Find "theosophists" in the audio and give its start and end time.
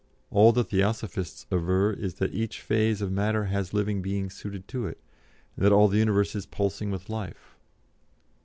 0.63-1.45